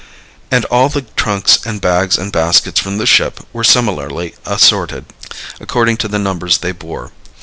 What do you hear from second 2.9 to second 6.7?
the ship were similarly assorted, according to the numbers